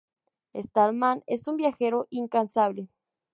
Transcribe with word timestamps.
Stallman 0.55 1.21
es 1.27 1.47
un 1.47 1.57
viajero 1.57 2.07
incansable. 2.09 2.89